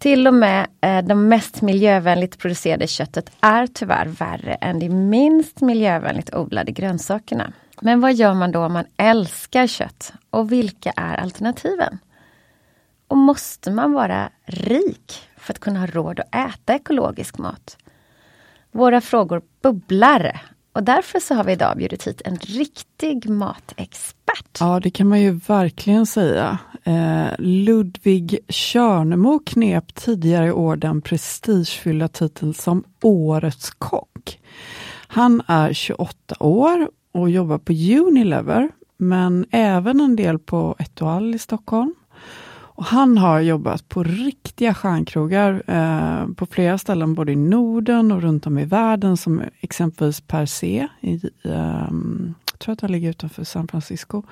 [0.02, 5.62] Till och med eh, det mest miljövänligt producerade köttet är tyvärr värre än de minst
[5.62, 7.54] miljövänligt odlade grönsakerna.
[7.82, 10.14] Men vad gör man då om man älskar kött?
[10.30, 12.00] Och vilka är alternativen?
[13.08, 17.78] Och måste man vara rik för att kunna ha råd att äta ekologisk mat?
[18.72, 20.42] Våra frågor bubblar
[20.74, 24.58] och därför så har vi idag bjudit hit en riktig matexpert.
[24.60, 26.58] Ja, det kan man ju verkligen säga.
[26.84, 34.40] Eh, Ludvig Körnemo knep tidigare i år den prestigefyllda titeln som Årets kock.
[35.08, 41.40] Han är 28 år och jobbar på Unilever, men även en del på Etoile i
[41.40, 41.94] Stockholm.
[42.82, 48.22] Och han har jobbat på riktiga stjärnkrogar eh, på flera ställen både i Norden och
[48.22, 50.88] runt om i världen som exempelvis Per C.
[51.02, 51.88] I, eh,
[52.52, 54.24] jag tror att han ligger utanför San Francisco.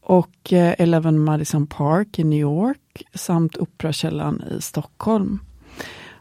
[0.00, 5.38] Och eh, Eleven Madison Park i New York samt Operakällaren i Stockholm.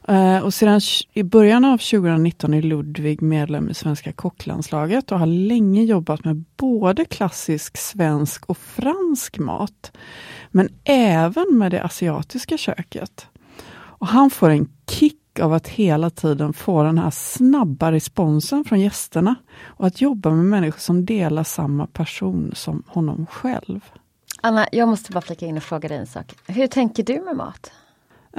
[0.08, 0.82] Eh, och sedan
[1.14, 6.44] i början av 2019 är Ludvig medlem i Svenska kocklandslaget och har länge jobbat med
[6.58, 9.92] både klassisk svensk och fransk mat.
[10.52, 13.28] Men även med det asiatiska köket.
[13.70, 18.80] Och han får en kick av att hela tiden få den här snabba responsen från
[18.80, 23.80] gästerna och att jobba med människor som delar samma person som honom själv.
[24.42, 26.34] Anna, jag måste bara flika in och fråga dig en sak.
[26.48, 27.72] Hur tänker du med mat?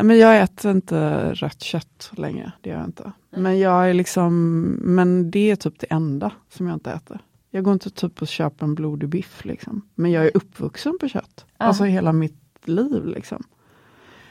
[0.02, 3.12] Men jag äter inte rött kött längre, det gör jag inte.
[3.30, 7.18] Men jag är liksom, men det är typ det enda som jag inte äter.
[7.50, 9.88] Jag går inte typ och köper en blodig biff liksom.
[9.94, 11.46] Men jag är uppvuxen på kött.
[11.58, 11.66] Ja.
[11.66, 13.44] Alltså hela mitt liv liksom.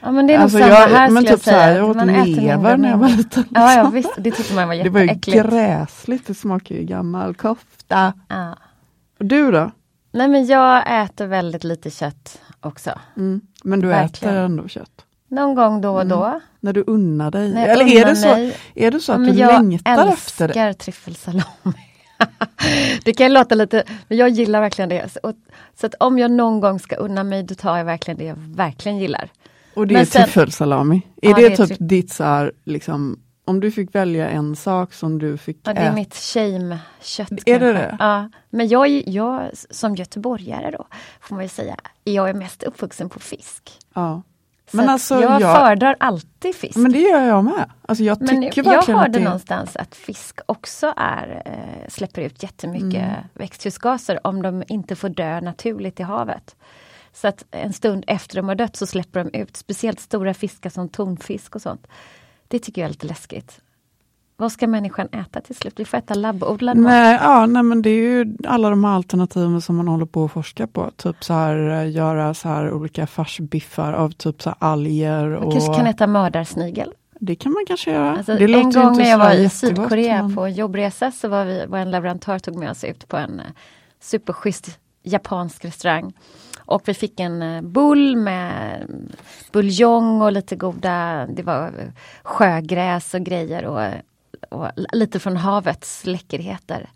[0.00, 1.76] Ja men det är nog alltså, samma jag, här men typ jag säga.
[1.76, 3.42] Jag åt lever när jag var liten.
[3.42, 3.44] Liksom.
[3.50, 5.26] Ja, ja visst, det tyckte man var jätteäckligt.
[5.26, 8.12] Det var gräsligt, det smakar ju gammal kofta.
[8.28, 8.56] Ja.
[9.18, 9.70] Och du då?
[10.12, 12.90] Nej men jag äter väldigt lite kött också.
[13.16, 13.40] Mm.
[13.64, 14.34] Men du Verkligen.
[14.34, 15.04] äter ändå kött?
[15.28, 16.24] Någon gång då och då.
[16.24, 16.40] Mm.
[16.60, 17.52] När du unnar dig?
[17.56, 20.54] Eller är det, så, är det så att ja, du längtar efter det?
[20.54, 21.44] Jag älskar tryffelsalami.
[23.04, 25.12] det kan låta lite, men jag gillar verkligen det.
[25.12, 25.32] Så,
[25.74, 28.36] så, att om jag någon gång ska unna mig, då tar jag verkligen det jag
[28.36, 29.30] verkligen gillar.
[29.74, 31.02] Och det men är tryffelsalami?
[31.22, 34.56] Är ja, det, det är typ ditt så här, liksom, om du fick välja en
[34.56, 35.70] sak som du fick äta?
[35.70, 37.42] Ja, det är mitt shame-kött.
[37.46, 37.96] Är det det?
[37.98, 40.86] Ja, men jag, jag som göteborgare då,
[41.20, 43.70] får man ju säga, jag är mest uppvuxen på fisk.
[43.94, 44.22] Ja.
[44.70, 46.76] Men alltså, jag, jag föredrar alltid fisk.
[46.76, 47.70] Men det gör jag med.
[47.86, 49.24] Alltså jag tycker men jag hörde det...
[49.24, 53.24] någonstans att fisk också är, äh, släpper ut jättemycket mm.
[53.34, 56.56] växthusgaser om de inte får dö naturligt i havet.
[57.12, 60.70] Så att en stund efter de har dött så släpper de ut speciellt stora fiskar
[60.70, 61.86] som tonfisk och sånt.
[62.48, 63.60] Det tycker jag är lite läskigt.
[64.40, 65.74] Vad ska människan äta till slut?
[65.76, 66.90] Vi får äta labbodlad mat.
[66.92, 70.24] Nej, ja, nej, men det är ju alla de här alternativen som man håller på
[70.24, 70.90] att forska på.
[70.96, 75.28] Typ så här, eh, göra så här olika farsbiffar av typ så alger.
[75.28, 76.92] Man och kanske kan äta mördarsnigel.
[77.20, 78.16] Det kan man kanske göra.
[78.16, 81.66] Alltså, en gång när jag var i Sydkorea men- på en jobbresa så var, vi,
[81.66, 83.46] var en leverantör tog med oss ut på en eh,
[84.00, 86.12] superschysst japansk restaurang.
[86.64, 88.86] Och vi fick en eh, bull med
[89.52, 91.72] buljong och lite goda, det var
[92.22, 93.82] sjögräs och grejer och,
[94.50, 96.90] och lite från havets läckerheter.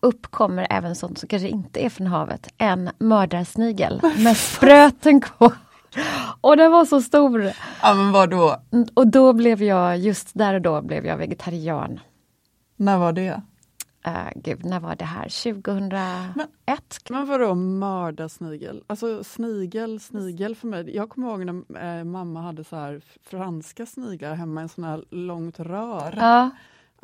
[0.00, 5.52] Upp kommer även sånt som kanske inte är från havet, en mördarsnigel med spröten kvar.
[6.40, 7.52] Och den var så stor!
[7.82, 8.56] Ja men vadå?
[8.94, 12.00] Och då blev jag, just där och då blev jag vegetarian.
[12.76, 13.42] När var det?
[14.06, 15.52] Uh, gud, när var det här?
[15.52, 17.10] 2001?
[17.10, 18.84] Men vadå mördarsnigel?
[18.86, 20.96] Alltså snigel, snigel för mig.
[20.96, 25.04] Jag kommer ihåg när eh, mamma hade så här franska sniglar hemma en sån här
[25.10, 26.14] långt rör.
[26.16, 26.50] Ja.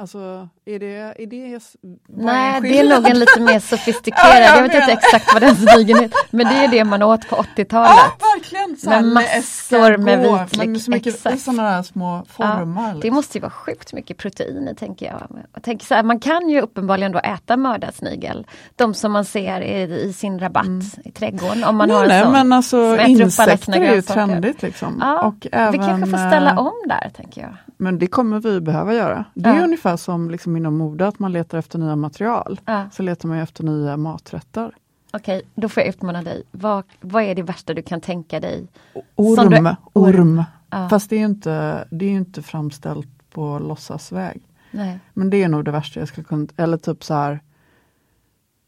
[0.01, 1.61] Alltså är det, är det
[2.09, 4.43] Nej, det är nog en lite mer sofistikerad.
[4.43, 6.11] Ja, jag vet inte exakt vad den snigeln är.
[6.31, 7.91] Men det är det man åt på 80-talet.
[7.97, 8.77] Ja, verkligen!
[8.77, 11.41] Så här Med massor med escargot, vitlök, så mycket exakt.
[11.41, 12.89] sådana där små formar.
[12.89, 13.15] Det liksom.
[13.15, 15.23] måste ju vara sjukt mycket protein i tänker jag.
[15.55, 18.47] jag tänker så här, man kan ju uppenbarligen då äta mördarsnigel.
[18.77, 20.67] De som man ser i, i sin rabatt
[21.05, 21.65] i trädgården.
[21.65, 22.09] Om man har Mm.
[22.09, 22.49] nej, en nej, sån.
[22.49, 24.99] men alltså insekter är ju trendigt liksom.
[25.01, 27.57] Ja, och även, vi kanske får ställa eh, om där tänker jag.
[27.81, 29.25] Men det kommer vi behöva göra.
[29.35, 29.63] Det är Ja.
[29.65, 32.61] ungefär som liksom inom mode, att man letar efter nya material.
[32.65, 32.91] Ja.
[32.93, 34.73] Så letar man efter nya maträtter.
[35.13, 36.43] Okej, då får jag utmana dig.
[36.51, 38.67] Vad, vad är det värsta du kan tänka dig?
[39.15, 40.45] Orm, du- orm.
[40.71, 40.89] Ja.
[40.89, 44.41] Fast det är ju inte, det är inte framställt på låtsasväg.
[44.71, 45.01] Nej.
[45.15, 47.41] Men det är nog det värsta jag skulle kunna, eller typ så här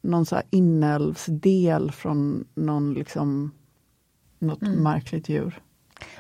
[0.03, 3.51] någon så här inälvsdel från någon liksom
[4.39, 4.83] något Mm.
[4.83, 5.61] märkligt djur.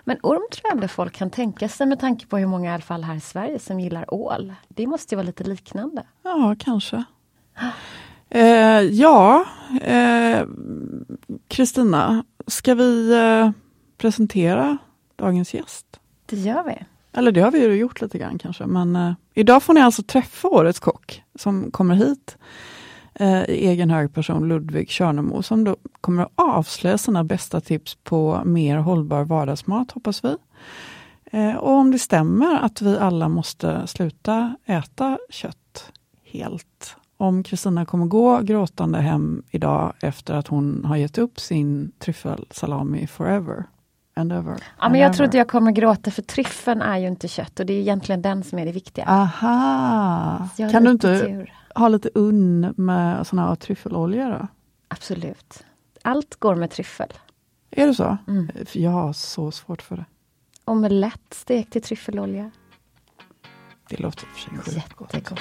[0.04, 2.74] Men orm tror jag ändå folk kan tänka sig med tanke på hur många i
[2.74, 4.54] alla fall här i Sverige som gillar ål.
[4.68, 6.02] Det måste ju vara lite liknande.
[6.22, 7.04] Ja, kanske.
[8.30, 9.44] Eh, ja,
[9.82, 10.46] eh,
[11.48, 13.50] Kristina, ska vi eh,
[13.98, 14.78] presentera
[15.16, 15.86] dagens gäst?
[16.26, 16.78] Det gör vi.
[17.12, 20.02] Eller det har vi ju gjort lite grann kanske, men eh, idag får ni alltså
[20.02, 22.36] träffa årets kock som kommer hit
[23.20, 27.94] eh, i egen hög person, Ludvig Körnemo, som då kommer att avslöja sina bästa tips
[27.94, 30.36] på mer hållbar vardagsmat, hoppas vi.
[31.32, 35.92] Eh, och om det stämmer att vi alla måste sluta äta kött
[36.24, 36.96] helt.
[37.16, 43.06] Om Kristina kommer gå gråtande hem idag efter att hon har gett upp sin tryffelsalami
[43.06, 43.64] forever.
[44.14, 44.50] And ever.
[44.50, 47.60] Ja, and men jag tror inte jag kommer gråta för tryffeln är ju inte kött
[47.60, 49.04] och det är egentligen den som är det viktiga.
[49.08, 50.48] Aha!
[50.56, 51.54] Kan du inte tur.
[51.74, 54.48] ha lite unn med sån här tryffelolja då?
[54.88, 55.64] Absolut.
[56.02, 57.12] Allt går med tryffel.
[57.70, 58.18] Är det så?
[58.28, 58.50] Mm.
[58.72, 60.04] Jag har så svårt för det.
[60.64, 62.50] Omelett stekt i tryffelolja.
[63.88, 65.14] Det låter för sig sjukt gott.
[65.14, 65.40] Jättegott.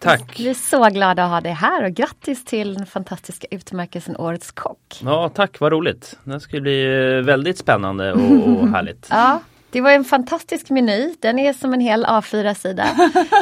[0.00, 0.40] Tack!
[0.40, 4.52] Vi är så glada att ha dig här och grattis till den fantastiska utmärkelsen Årets
[4.52, 5.00] kock.
[5.02, 6.18] Ja, tack, vad roligt.
[6.24, 9.06] Det ska bli eh, väldigt spännande och, och härligt.
[9.10, 11.14] Ja, det var en fantastisk meny.
[11.20, 12.86] Den är som en hel A4-sida.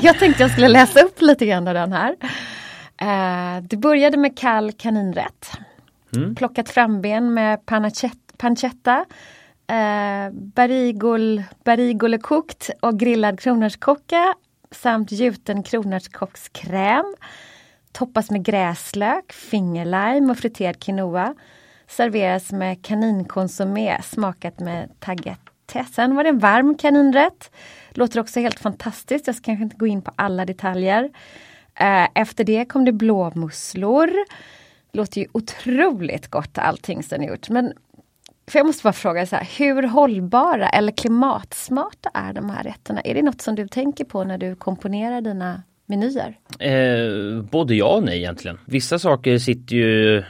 [0.03, 2.17] Jag tänkte jag skulle läsa upp lite grann av den här.
[3.03, 5.51] Uh, det började med kall kaninrätt.
[6.17, 6.35] Mm.
[6.35, 7.67] Plockat framben med
[8.37, 9.05] pancetta.
[9.73, 14.35] Uh, barigol, barigole kokt och grillad kronärtskocka
[14.75, 17.15] samt gjuten kronärtskockskräm.
[17.93, 21.35] Toppas med gräslök, fingerlime och friterad quinoa.
[21.87, 25.85] Serveras med kaninkonsumé smakat med tagliatelle.
[25.93, 27.51] Sen var det en varm kaninrätt.
[27.91, 29.27] Låter också helt fantastiskt.
[29.27, 31.11] Jag ska kanske inte gå in på alla detaljer.
[31.75, 34.11] Eh, efter det kom det blåmusslor.
[34.93, 37.49] Låter ju otroligt gott allting som är gjort.
[37.49, 37.73] Men
[38.47, 43.01] för jag måste bara fråga, så här, hur hållbara eller klimatsmarta är de här rätterna?
[43.01, 46.39] Är det något som du tänker på när du komponerar dina menyer?
[46.59, 48.59] Eh, både ja och nej egentligen.
[48.65, 50.23] Vissa saker sitter ju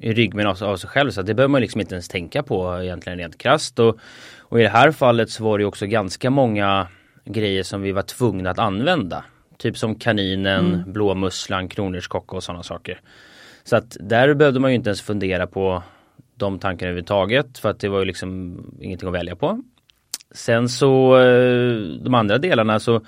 [0.00, 2.82] i ryggmärgen av, av sig själv så det behöver man liksom inte ens tänka på
[2.82, 3.78] egentligen rent krasst.
[3.78, 3.98] Och,
[4.38, 6.88] och i det här fallet så var det också ganska många
[7.24, 9.24] grejer som vi var tvungna att använda.
[9.58, 10.92] Typ som kaninen, mm.
[10.92, 13.00] blåmusslan, kronärtskocka och sådana saker.
[13.64, 15.82] Så att där behövde man ju inte ens fundera på
[16.38, 19.62] de tankarna överhuvudtaget för att det var ju liksom ingenting att välja på.
[20.30, 23.00] Sen så eh, de andra delarna så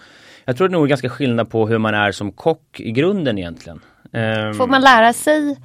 [0.44, 3.38] jag tror det är nog ganska skillnad på hur man är som kock i grunden
[3.38, 3.80] egentligen.
[4.12, 5.56] Ehm, Får man lära sig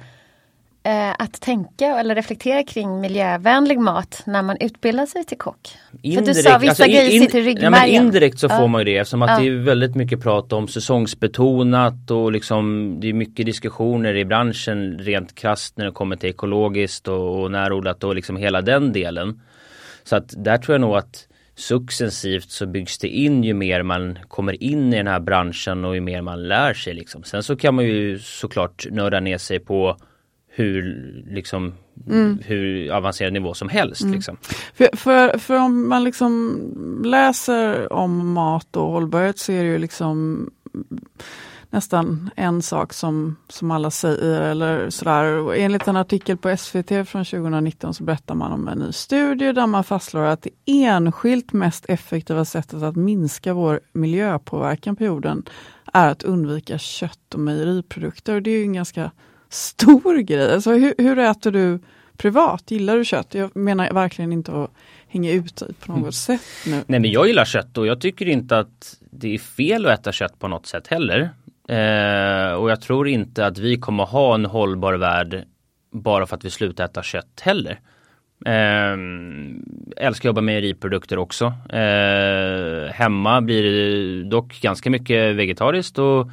[1.18, 5.76] att tänka eller reflektera kring miljövänlig mat när man utbildar sig till kock?
[6.02, 7.94] Indirekt, För du sa vissa alltså, grejer in, sitter i ryggmärgen.
[7.94, 8.58] Ja, indirekt så ja.
[8.58, 9.38] får man ju det eftersom att ja.
[9.38, 14.98] det är väldigt mycket prat om säsongsbetonat och liksom det är mycket diskussioner i branschen
[14.98, 19.40] rent krasst när det kommer till ekologiskt och, och närodlat och liksom hela den delen.
[20.04, 24.18] Så att där tror jag nog att successivt så byggs det in ju mer man
[24.28, 26.94] kommer in i den här branschen och ju mer man lär sig.
[26.94, 27.22] Liksom.
[27.22, 29.96] Sen så kan man ju såklart nörda ner sig på
[30.56, 31.74] hur, liksom,
[32.06, 32.38] mm.
[32.44, 34.02] hur avancerad nivå som helst.
[34.02, 34.14] Mm.
[34.14, 34.36] Liksom.
[34.74, 36.60] För, för, för, om man liksom
[37.04, 40.46] läser om mat och hållbarhet så är det ju liksom
[41.70, 45.24] nästan en sak som, som alla säger eller sådär.
[45.24, 49.52] Och enligt en artikel på SVT från 2019 så berättar man om en ny studie
[49.52, 55.44] där man fastslår att det enskilt mest effektiva sättet att minska vår miljöpåverkan på jorden
[55.92, 58.40] är att undvika kött och mejeriprodukter.
[58.40, 59.10] Det är ju en ganska
[59.56, 60.52] stor grej.
[60.52, 61.78] Alltså, hur, hur äter du
[62.16, 62.70] privat?
[62.70, 63.34] Gillar du kött?
[63.34, 64.70] Jag menar verkligen inte att
[65.08, 66.12] hänga ut dig på något mm.
[66.12, 66.82] sätt nu.
[66.86, 70.12] Nej men jag gillar kött och jag tycker inte att det är fel att äta
[70.12, 71.30] kött på något sätt heller.
[71.68, 75.44] Eh, och jag tror inte att vi kommer ha en hållbar värld
[75.92, 77.80] bara för att vi slutar äta kött heller.
[78.46, 78.96] Eh,
[79.96, 81.44] älskar att jobba med mejeriprodukter också.
[81.72, 86.30] Eh, hemma blir det dock ganska mycket vegetariskt och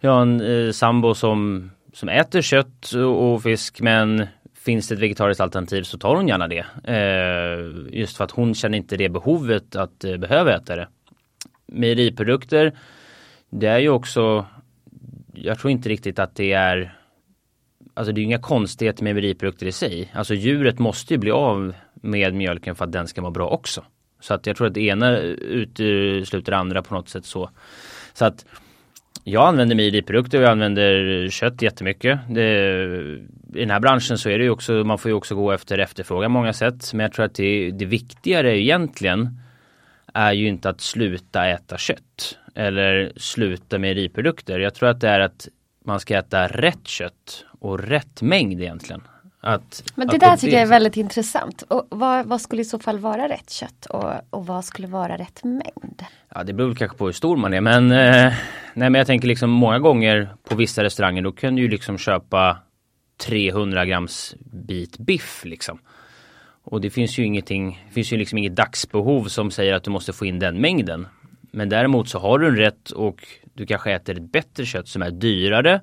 [0.00, 5.00] jag har en eh, sambo som som äter kött och fisk men finns det ett
[5.00, 6.64] vegetariskt alternativ så tar hon gärna det.
[6.84, 10.88] Eh, just för att hon känner inte det behovet att eh, behöva äta det.
[11.66, 12.78] Mejeriprodukter,
[13.50, 14.46] det är ju också,
[15.34, 16.94] jag tror inte riktigt att det är
[17.94, 20.12] Alltså det är ju inga konstigheter med mejeriprodukter i sig.
[20.14, 23.84] Alltså djuret måste ju bli av med mjölken för att den ska vara bra också.
[24.20, 27.50] Så att jag tror att det ena utesluter det andra på något sätt så.
[28.12, 28.44] Så att
[29.28, 32.20] jag använder mejeriprodukter och jag använder kött jättemycket.
[32.28, 32.42] Det,
[33.54, 35.78] I den här branschen så är det ju också, man får ju också gå efter
[35.78, 36.92] efterfrågan många sätt.
[36.92, 39.40] Men jag tror att det, det viktigare egentligen
[40.14, 44.58] är ju inte att sluta äta kött eller sluta mejeriprodukter.
[44.58, 45.48] Jag tror att det är att
[45.84, 49.02] man ska äta rätt kött och rätt mängd egentligen.
[49.40, 51.62] Att, Men det där tycker jag är väldigt intressant.
[51.62, 55.18] Och vad, vad, skulle i så fall vara rätt kött och, och vad skulle vara
[55.18, 56.04] rätt mängd?
[56.34, 58.32] Ja det beror kanske på hur stor man är men eh,
[58.74, 61.98] Nej men jag tänker liksom många gånger på vissa restauranger då kan du ju liksom
[61.98, 62.58] köpa
[63.18, 65.78] 300 grams bit biff liksom.
[66.62, 69.90] Och det finns ju ingenting, det finns ju liksom inget dagsbehov som säger att du
[69.90, 71.06] måste få in den mängden.
[71.40, 75.02] Men däremot så har du en rätt och du kanske äter ett bättre kött som
[75.02, 75.80] är dyrare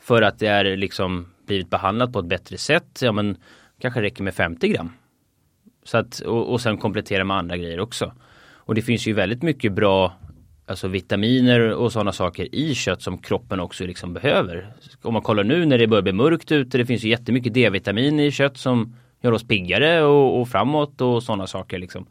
[0.00, 2.98] för att det är liksom blivit behandlat på ett bättre sätt.
[3.02, 3.36] Ja men
[3.80, 4.92] kanske räcker med 50 gram.
[5.84, 8.12] Så att, och, och sen komplettera med andra grejer också.
[8.52, 10.12] Och det finns ju väldigt mycket bra
[10.66, 14.72] alltså vitaminer och sådana saker i kött som kroppen också liksom behöver.
[15.02, 18.20] Om man kollar nu när det börjar bli mörkt ute, det finns ju jättemycket D-vitamin
[18.20, 21.78] i kött som gör oss piggare och, och framåt och sådana saker.
[21.78, 22.06] Liksom.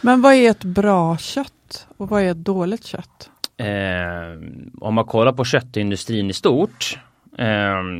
[0.00, 3.30] Men vad är ett bra kött och vad är ett dåligt kött?
[3.56, 3.66] Eh,
[4.80, 6.98] om man kollar på köttindustrin i stort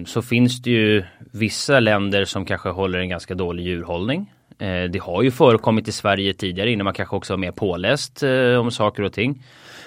[0.06, 4.32] så finns det ju vissa länder som kanske håller en ganska dålig djurhållning.
[4.58, 8.22] Eh, det har ju förekommit i Sverige tidigare innan man kanske också var mer påläst
[8.22, 9.42] eh, om saker och ting.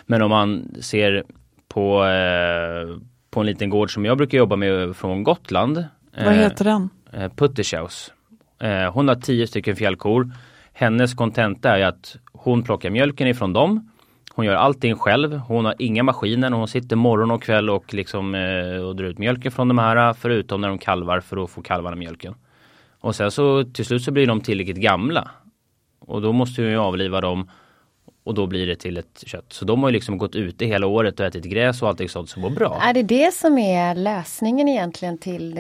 [0.05, 1.23] Men om man ser
[1.67, 2.97] på, eh,
[3.31, 5.85] på en liten gård som jag brukar jobba med från Gotland.
[6.17, 6.89] Vad heter den?
[7.13, 8.13] Eh, Puttershaus.
[8.61, 10.31] Eh, hon har tio stycken fjällkor.
[10.73, 13.91] Hennes kontenta är att hon plockar mjölken ifrån dem.
[14.35, 15.37] Hon gör allting själv.
[15.37, 16.51] Hon har inga maskiner.
[16.51, 20.13] Hon sitter morgon och kväll och liksom eh, och drar ut mjölken från de här
[20.13, 22.35] förutom när de kalvar för att få kalvarna mjölken.
[22.99, 25.31] Och sen så till slut så blir de tillräckligt gamla.
[25.99, 27.49] Och då måste hon ju avliva dem
[28.23, 29.45] och då blir det till ett kött.
[29.53, 32.29] Så de har ju liksom gått ute hela året och ätit gräs och allting sånt
[32.29, 32.79] som går bra.
[32.81, 35.55] Är det det som är lösningen egentligen till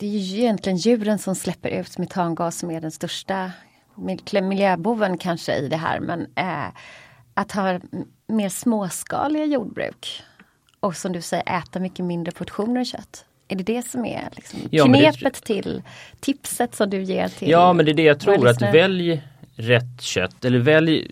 [0.00, 3.50] Det är ju egentligen djuren som släpper ut metangas som är den största
[4.42, 6.68] miljöboven kanske i det här men eh,
[7.34, 7.80] att ha
[8.26, 10.22] mer småskaliga jordbruk
[10.80, 13.24] och som du säger äta mycket mindre portioner kött.
[13.48, 15.30] Är det det som är liksom ja, knepet det...
[15.40, 15.82] till
[16.20, 19.22] tipset som du ger till Ja men det är det jag tror att välj
[19.56, 21.10] rätt kött eller välj,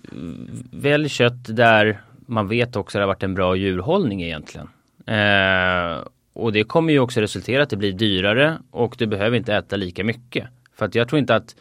[0.71, 4.69] välj kött där man vet också att det har varit en bra djurhållning egentligen.
[5.07, 9.55] Eh, och det kommer ju också resultera att det blir dyrare och du behöver inte
[9.55, 10.49] äta lika mycket.
[10.75, 11.57] För att jag tror inte att,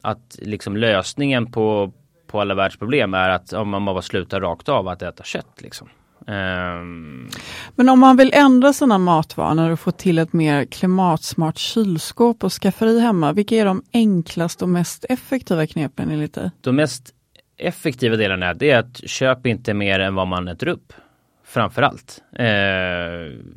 [0.00, 1.92] att liksom lösningen på,
[2.32, 5.58] på alla världsproblem är att om man bara slutar rakt av att äta kött.
[5.58, 5.88] Liksom.
[6.26, 7.28] Um...
[7.74, 12.52] Men om man vill ändra sina matvanor och få till ett mer klimatsmart kylskåp och
[12.52, 16.50] skafferi hemma, vilka är de enklaste och mest effektiva knepen enligt dig?
[16.60, 17.14] De mest
[17.56, 20.92] effektiva delarna är, det är att köp inte mer än vad man äter upp.
[21.44, 22.22] Framförallt.
[22.32, 22.44] Eh,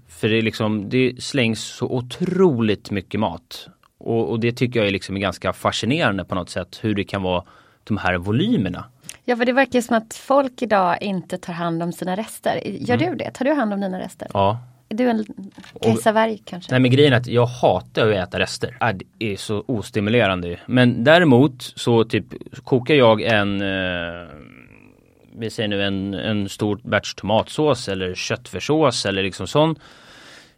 [0.07, 3.67] för det, är liksom, det slängs så otroligt mycket mat.
[3.97, 7.21] Och, och det tycker jag är liksom ganska fascinerande på något sätt hur det kan
[7.21, 7.43] vara
[7.87, 8.85] de här volymerna.
[9.25, 12.61] Ja, för det verkar som att folk idag inte tar hand om sina rester.
[12.65, 13.09] Gör mm.
[13.09, 13.31] du det?
[13.31, 14.27] Tar du hand om dina rester?
[14.33, 14.59] Ja.
[14.89, 15.25] Är du en
[15.83, 16.71] kejsarvarg kanske?
[16.71, 18.77] Nej men grejen är att jag hatar att äta rester.
[18.81, 20.59] Äh, det är så ostimulerande.
[20.65, 22.25] Men däremot så typ
[22.63, 24.27] kokar jag en eh,
[25.37, 29.75] vi säger nu en, en stor batch tomatsås eller köttfärssås eller liksom sån.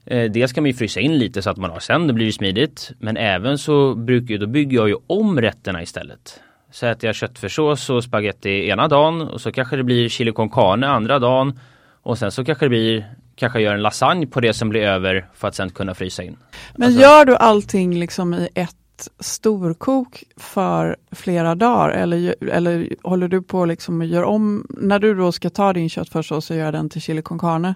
[0.06, 2.26] Eh, det ska man ju frysa in lite så att man har sen, det blir
[2.26, 2.92] ju smidigt.
[3.00, 6.40] Men även så brukar, då bygger jag ju om rätterna istället.
[6.72, 10.50] Så äter jag köttfärssås och spaghetti ena dagen och så kanske det blir chili con
[10.50, 11.60] carne andra dagen.
[12.02, 15.28] Och sen så kanske det blir kanske gör en lasagne på det som blir över
[15.34, 16.38] för att sen kunna frysa in.
[16.76, 23.28] Men alltså, gör du allting liksom i ett storkok för flera dagar eller, eller håller
[23.28, 26.72] du på liksom och gör om, när du då ska ta din köttfärssås och göra
[26.72, 27.76] den till chili con carne,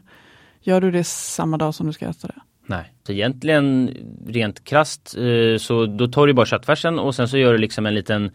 [0.61, 2.41] gör du det samma dag som du ska äta det?
[2.65, 7.37] Nej, så egentligen rent krast eh, så då tar du bara köttfärsen och sen så
[7.37, 8.31] gör du liksom en liten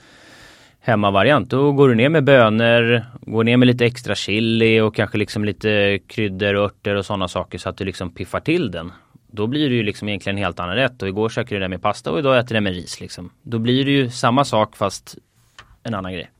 [0.86, 1.50] hemmavariant.
[1.50, 5.44] Då går du ner med bönor, går ner med lite extra chili och kanske liksom
[5.44, 8.92] lite kryddor och örter och sådana saker så att du liksom piffar till den.
[9.30, 11.68] Då blir det ju liksom egentligen en helt annan rätt och igår käkade du det
[11.68, 13.30] med pasta och idag äter du det med ris liksom.
[13.42, 15.16] Då blir det ju samma sak fast
[15.82, 16.30] en annan grej.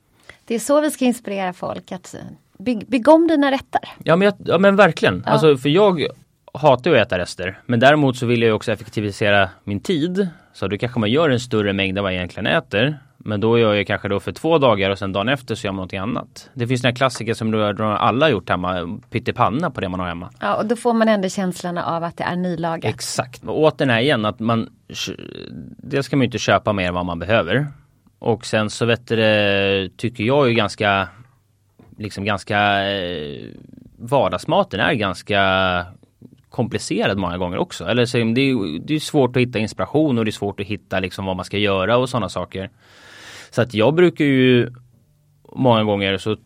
[0.45, 2.15] Det är så vi ska inspirera folk att
[2.59, 3.81] bygga bygg om dina rätter.
[4.05, 5.23] Ja men, ja, men verkligen.
[5.27, 5.33] Ja.
[5.33, 6.07] Alltså för jag
[6.55, 7.61] hatar att äta rester.
[7.67, 10.29] Men däremot så vill jag också effektivisera min tid.
[10.53, 12.99] Så då kanske man gör en större mängd än vad jag egentligen äter.
[13.27, 15.73] Men då gör jag kanske då för två dagar och sen dagen efter så gör
[15.73, 16.51] man någonting annat.
[16.55, 20.31] Det finns några klassiker som du alla gjort hemma, pyttipanna på det man har hemma.
[20.41, 22.95] Ja och då får man ändå känslan av att det är nylagat.
[22.95, 24.69] Exakt, och åt den här igen att man
[25.77, 27.67] Dels ska man inte köpa mer än vad man behöver.
[28.19, 31.09] Och sen så vet det, tycker jag är ganska
[31.99, 33.45] Liksom ganska eh,
[33.99, 35.41] Vardagsmaten är ganska
[36.51, 37.85] komplicerad många gånger också.
[37.85, 40.67] Eller så, det, är, det är svårt att hitta inspiration och det är svårt att
[40.67, 42.71] hitta liksom vad man ska göra och sådana saker.
[43.51, 44.71] Så att jag brukar ju
[45.53, 46.37] många gånger så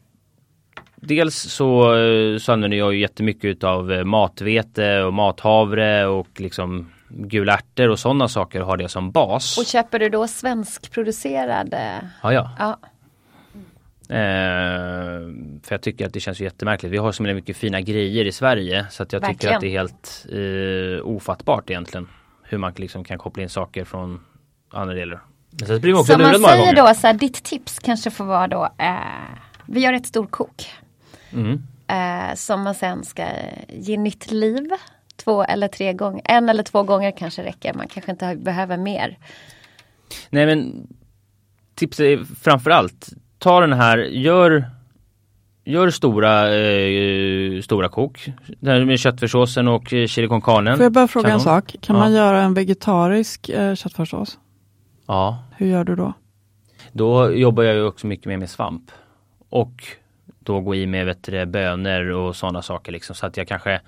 [1.03, 1.95] Dels så,
[2.41, 7.99] så använder jag ju jättemycket av eh, matvete och mathavre och liksom gula ärtor och
[7.99, 9.59] sådana saker har det som bas.
[9.59, 12.11] Och köper du då svenskproducerade?
[12.23, 12.51] Ja, ja.
[12.59, 12.79] ja.
[14.15, 15.21] Eh,
[15.63, 16.93] för jag tycker att det känns jättemärkligt.
[16.93, 19.39] Vi har så mycket fina grejer i Sverige så att jag Verkligen.
[19.39, 22.09] tycker att det är helt eh, ofattbart egentligen.
[22.43, 24.21] Hur man liksom kan koppla in saker från
[24.71, 25.21] andra delar.
[25.51, 28.25] Men sen blir man också så man säger då så här, ditt tips kanske får
[28.25, 28.95] vara då eh,
[29.67, 30.67] Vi gör ett storkok.
[31.33, 31.63] Mm.
[31.87, 33.27] Eh, som man sen ska
[33.69, 34.71] ge nytt liv.
[35.17, 37.75] Två eller tre gånger, en eller två gånger kanske räcker.
[37.75, 39.19] Man kanske inte behöver mer.
[40.31, 40.87] Nej men
[41.75, 43.09] tipset är framförallt
[43.39, 44.71] ta den här, gör
[45.65, 48.33] Gör stora, eh, stora kok.
[48.61, 50.77] Det med köttfärssåsen och eh, chili con carne.
[50.77, 51.77] Får jag bara fråga en sak?
[51.81, 52.03] Kan ja.
[52.03, 54.39] man göra en vegetarisk eh, köttfärssås?
[55.11, 55.39] Ja.
[55.57, 56.13] Hur gör du då?
[56.93, 58.91] Då jobbar jag ju också mycket mer med svamp.
[59.49, 59.85] Och
[60.39, 63.15] då gå i med vet du, bönor och sådana saker liksom.
[63.15, 63.81] Så att jag kanske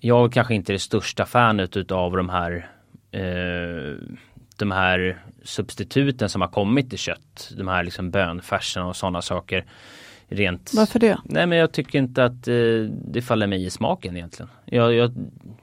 [0.00, 2.70] Jag kanske inte är det största fanet utav de här
[3.10, 3.98] eh,
[4.56, 7.52] de här substituten som har kommit i kött.
[7.56, 9.64] De här liksom bönfärsen och sådana saker.
[10.34, 11.18] Rent Varför det?
[11.24, 12.54] Nej men jag tycker inte att eh,
[13.08, 14.50] det faller mig i smaken egentligen.
[14.64, 15.12] Jag, jag,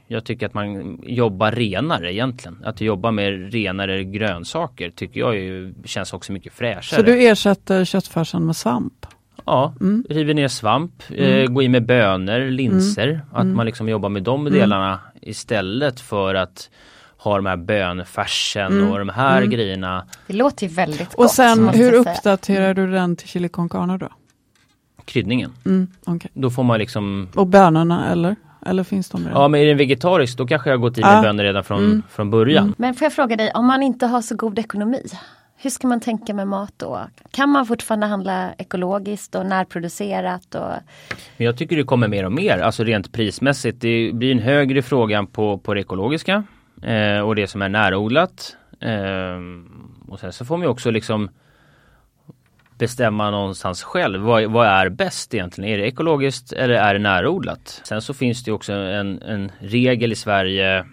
[0.08, 2.58] jag tycker att man jobbar renare egentligen.
[2.66, 7.00] Att jobba med renare grönsaker tycker jag ju, känns också mycket fräschare.
[7.00, 9.06] Så du ersätter köttfärsen med svamp?
[9.46, 10.06] Ja, Mm.
[10.10, 11.54] river ner svamp, eh, Mm.
[11.54, 13.22] gå in med bönor, linser.
[13.32, 13.56] Att Mm.
[13.58, 14.60] man liksom jobbar med de Mm.
[14.60, 16.70] delarna istället för att
[17.18, 18.92] ha de här bönfärsen Mm.
[18.92, 19.50] och de här Mm.
[19.50, 20.06] grejerna.
[20.28, 21.32] Det låter ju väldigt Och gott.
[21.32, 24.10] sen måste hur uppdaterar du den till chili con carne då?
[25.12, 25.52] Kryddningen.
[25.66, 26.32] Mm, okej.
[26.34, 28.36] Då får man liksom Och bönorna eller?
[28.66, 29.42] Eller finns de redan?
[29.42, 31.22] Ja men är den vegetarisk då kanske jag har gått i med Ja.
[31.22, 32.02] bönor redan från, Mm.
[32.10, 32.64] från början.
[32.64, 32.76] Mm.
[32.78, 35.04] Men får jag fråga dig, om man inte har så god ekonomi,
[35.58, 37.00] hur ska man tänka med mat då?
[37.32, 40.56] Kan man fortfarande handla ekologiskt och närproducerat?
[40.56, 40.72] Och...
[41.38, 43.82] Men jag tycker det kommer mer och mer, alltså rent prismässigt.
[43.82, 46.44] Det blir en högre fråga på, på det ekologiska
[46.84, 48.56] eh, och det som är närodlat.
[48.80, 49.40] Eh,
[50.12, 51.30] och sen så får man ju också liksom
[52.82, 54.22] bestämma någonstans själv.
[54.22, 55.74] Vad, vad är bäst egentligen?
[55.74, 57.82] Är det ekologiskt eller är det närodlat?
[57.84, 60.86] Sen så finns det också en, en regel i Sverige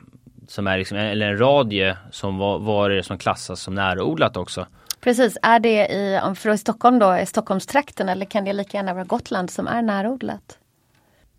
[0.49, 4.37] som är liksom, eller en radie som vad, vad är det som klassas som närodlat
[4.37, 4.67] också.
[5.01, 8.95] Precis, är det i, för i Stockholm då, i Stockholmstrakten eller kan det lika gärna
[8.95, 10.59] vara Gotland som är närodlat?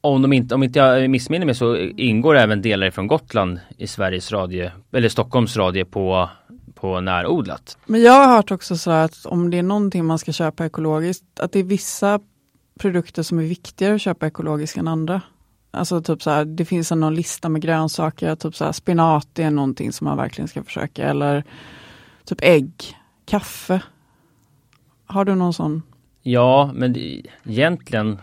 [0.02, 3.88] Om, de inte, om inte jag missminner mig så ingår även delar från Gotland i
[3.88, 6.30] Sveriges radie, eller Stockholms radie på,
[6.82, 7.78] på närodlat.
[7.86, 11.40] Men jag har hört också så att om det är någonting man ska köpa ekologiskt,
[11.40, 12.20] att det är vissa
[12.80, 15.22] produkter som är viktigare att köpa ekologiskt än andra.
[15.72, 19.40] Alltså typ så här, det finns en någon lista med grönsaker, typ så här, spinat
[19.40, 21.44] är någonting som man verkligen ska försöka, eller
[22.26, 22.74] typ ägg,
[23.26, 23.82] kaffe.
[25.06, 25.82] Har du någon sån?
[26.22, 28.20] Ja, men det, egentligen,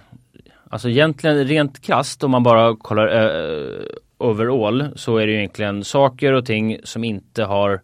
[0.70, 3.82] alltså egentligen rent krasst om man bara kollar uh,
[4.18, 7.80] overall så är det ju egentligen saker och ting som inte har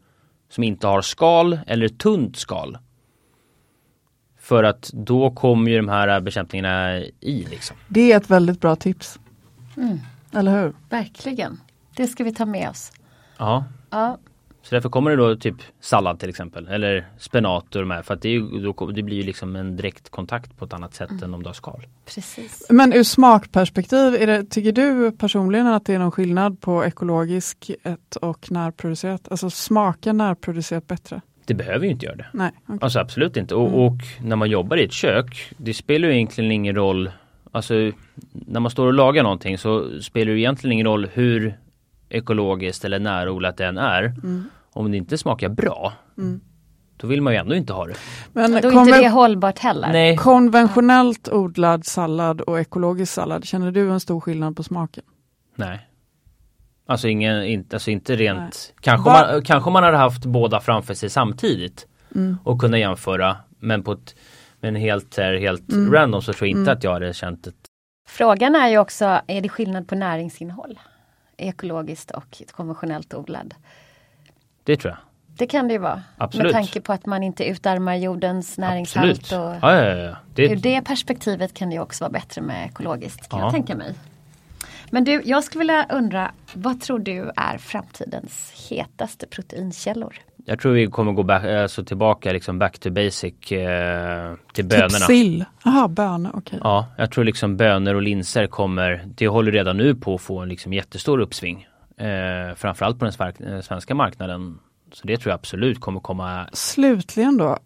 [0.52, 2.78] som inte har skal eller tunt skal.
[4.38, 7.76] För att då kommer ju de här bekämpningarna i liksom.
[7.88, 9.18] Det är ett väldigt bra tips.
[9.76, 10.00] Mm,
[10.32, 10.72] Eller hur?
[10.88, 11.60] verkligen,
[11.96, 12.92] det ska vi ta med oss.
[13.38, 14.18] Ja, Ja,
[14.62, 18.14] så därför kommer det då typ sallad till exempel eller spenat och de här för
[18.14, 21.35] att det, är det blir ju liksom en direkt kontakt på ett annat sätt än
[21.35, 21.87] om du har skal.
[22.07, 22.66] precis.
[22.70, 27.70] Men ur smakperspektiv, är det, tycker du personligen att det är någon skillnad på ekologiskt
[28.20, 29.29] och närproducerat?
[29.31, 31.20] Alltså smakar närproducerat bättre?
[31.44, 32.27] Det behöver ju inte göra det.
[32.33, 32.51] Nej.
[32.66, 32.79] okej.
[32.81, 33.55] Alltså absolut inte.
[33.55, 33.81] Och, Mm.
[33.81, 37.11] och när man jobbar i ett kök, det spelar ju egentligen ingen roll
[37.55, 37.75] Alltså
[38.33, 41.59] när man står och lagar någonting så spelar det egentligen ingen roll hur
[42.12, 44.03] ekologiskt eller närodlat den är.
[44.05, 44.44] Mm.
[44.72, 46.40] Om det inte smakar bra, Mm.
[46.96, 47.94] då vill man ju ändå inte ha det.
[48.33, 49.92] Men Då är inte det hållbart heller.
[49.92, 55.05] Nej, konventionellt odlad sallad och ekologisk sallad, känner du en stor skillnad på smaken?
[55.57, 55.88] nej.
[56.87, 58.51] Alltså, ingen, inte, alltså inte rent, Nej.
[58.81, 62.37] kanske Va- man, kanske man hade haft båda framför sig samtidigt Mm.
[62.44, 63.37] och kunna jämföra.
[63.59, 64.14] Men på ett,
[64.61, 65.92] men helt, här, helt Mm.
[65.92, 66.77] random så tror jag inte Mm.
[66.79, 67.55] att jag hade känt ett
[68.09, 70.79] Frågan är ju också, är det skillnad på näringsinnehåll?
[71.36, 73.54] Ekologiskt och konventionellt odlad.
[74.64, 74.98] Det tror jag.
[75.36, 76.02] Det kan det ju vara.
[76.16, 76.44] Absolut.
[76.44, 79.10] Med tanke på att man inte utarmar jordens näringshalt.
[79.10, 79.32] Absolut.
[79.32, 80.16] Och Ja, ja, ja.
[80.34, 83.44] Det, Ur det perspektivet kan det också vara bättre med ekologiskt kan Ja.
[83.46, 83.94] jag tänka mig.
[84.90, 90.14] Men du, jag skulle vilja undra, vad tror du är framtidens hetaste proteinkällor?
[90.44, 94.88] Jag tror vi kommer gå back, alltså tillbaka liksom back to basic eh, till bönorna.
[94.88, 95.44] Typ sill?
[95.64, 96.59] Jaha, bönor, okej.
[96.62, 100.38] Ja, jag tror liksom bönor och linser kommer, det håller redan nu på att få
[100.38, 101.66] en liksom jättestor uppsving.
[101.96, 104.59] Eh, framförallt på den eh, svenska marknaden.
[104.92, 106.48] Så det tror jag absolut kommer komma.
[106.52, 107.59] Slutligen då,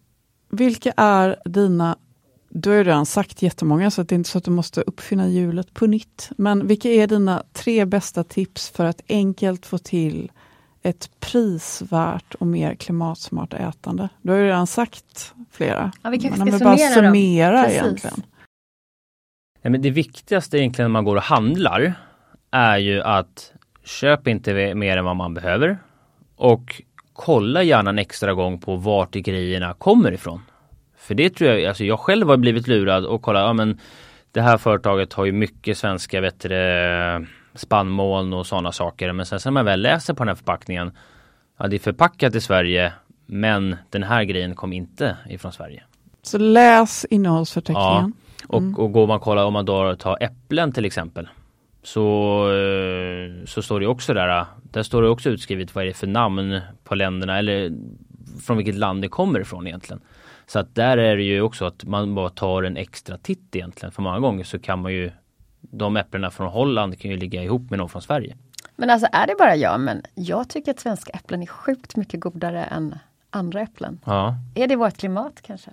[0.49, 1.97] vilka är dina,
[2.49, 4.81] du har ju redan sagt jättemånga så att det är inte så att du måste
[4.81, 6.29] uppfinna hjulet på nytt.
[6.37, 10.31] Men vilka är dina tre bästa tips för att enkelt få till
[10.83, 14.09] ett prisvärt och mer klimatsmart ätande?
[14.21, 15.91] Du har ju redan sagt flera.
[16.01, 17.71] Ja, vi kanske ska bara summera dem.
[17.71, 18.23] egentligen.
[19.61, 21.93] Nej, men det viktigaste egentligen när man går och handlar
[22.51, 25.77] är ju att köp inte mer än vad man behöver.
[26.35, 26.81] Och
[27.13, 30.41] kolla gärna en extra gång på vart grejerna kommer ifrån.
[30.97, 33.79] För det tror jag, alltså jag själv har blivit lurad och kolla, ja men
[34.31, 39.11] det här företaget har ju mycket svenska det, spannmål och sådana saker.
[39.13, 40.91] Men sen när man väl läser på den här förpackningen,
[41.57, 42.93] ja det är förpackat i Sverige
[43.25, 45.83] men den här grejen kom inte ifrån Sverige.
[46.21, 48.13] Så läs innehållsförteckningen.
[48.47, 48.75] Och, Mm.
[48.75, 51.27] och går man kolla om man då tar äpplen till exempel.
[51.83, 52.03] Så,
[52.51, 56.07] eh, så står det också där, där står det också utskrivet vad det är för
[56.07, 57.71] namn på länderna eller
[58.45, 60.01] från vilket land det kommer ifrån egentligen.
[60.45, 63.91] Så att där är det ju också att man bara tar en extra titt egentligen.
[63.91, 65.11] För många gånger så kan man ju
[65.71, 68.37] de äpplena från Holland kan ju ligga ihop med någon från Sverige.
[68.75, 72.19] Men alltså är det bara jag, men jag tycker att svenska äpplen är sjukt mycket
[72.19, 72.95] godare än
[73.29, 73.99] andra äpplen.
[74.05, 74.35] Ja.
[74.55, 75.71] Är det vårt klimat kanske?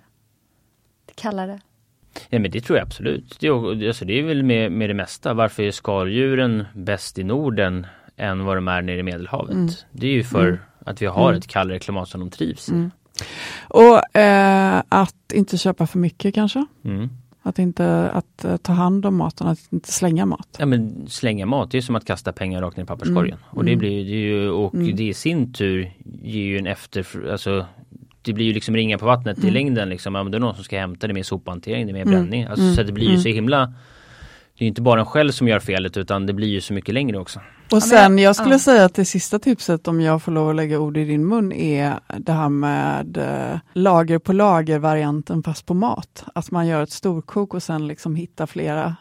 [1.05, 1.59] Det kallare?
[2.29, 3.37] Ja men det tror jag absolut.
[3.39, 5.33] Det är, alltså, det är väl med, med det mesta.
[5.33, 9.53] Varför är skaldjuren bäst i Norden än vad de är nere i Medelhavet?
[9.53, 9.69] Mm.
[9.91, 10.59] Det är ju för Mm.
[10.85, 11.39] att vi har Mm.
[11.39, 12.71] ett kallare klimat som de trivs i.
[12.71, 12.91] Mm.
[13.67, 16.65] Och eh, att inte köpa för mycket kanske?
[17.45, 17.49] Mm.
[17.49, 20.55] Att inte att, eh, ta hand om maten, att inte slänga mat.
[20.59, 23.37] Ja men slänga mat, det är som att kasta pengar rakt ner i papperskorgen.
[23.37, 23.57] Mm.
[23.57, 23.79] Och det Mm.
[23.79, 24.95] blir ju, och Mm.
[24.95, 25.91] det i sin tur
[26.23, 27.65] ger ju en efter, alltså
[28.21, 29.53] det blir ju liksom ringa på vattnet i Mm.
[29.53, 30.15] längden liksom.
[30.15, 32.11] Ja, men det är någon som ska hämta det med sophantering, det är mer Mm.
[32.13, 32.43] bränning.
[32.43, 32.75] Alltså, Mm.
[32.75, 33.21] Så att det blir ju Mm.
[33.21, 33.73] så himla
[34.57, 36.93] Det är inte bara en själv som gör felet utan det blir ju så mycket
[36.93, 37.39] längre också.
[37.71, 40.79] Och sen jag skulle säga att det sista tipset om jag får lov att lägga
[40.79, 45.73] ord i din mun är det här med eh, lager på lager varianten fast på
[45.73, 46.25] mat.
[46.35, 48.95] Att man gör ett storkok och sen liksom hittar flera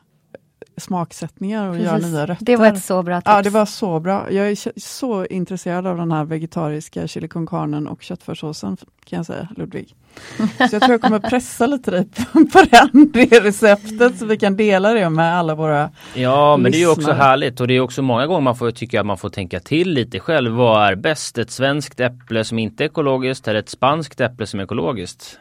[0.77, 2.13] smaksättningar och gör Precis.
[2.13, 2.45] nya rätter.
[2.45, 3.31] Det var ett så bra tips.
[3.31, 4.33] Ja, det var så bra.
[4.33, 9.27] Jag är så intresserad av den här vegetariska chili con carnen och köttfärssåsen kan jag
[9.27, 9.95] säga, Ludvig.
[10.37, 12.07] Så jag tror jag kommer pressa lite dig
[12.53, 16.79] på den, det receptet så vi kan dela det med alla våra Ja men det
[16.79, 19.19] är ju också härligt och det är också många gånger man får tycka att man
[19.19, 20.53] får tänka till lite själv.
[20.53, 21.39] Vad är bäst?
[21.39, 25.39] Ett svenskt äpple som inte är ekologiskt eller ett spanskt äpple som är ekologiskt?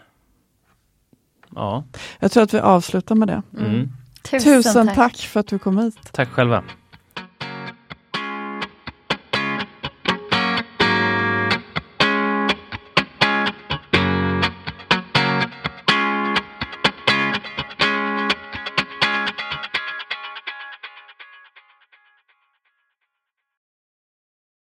[1.56, 1.84] Ja,
[2.20, 3.42] Jag tror att vi avslutar med det.
[3.60, 3.90] mm.
[4.24, 4.96] Tusen, Tusen tack.
[4.96, 5.96] tack för att du kom hit.
[6.12, 6.64] tack själva.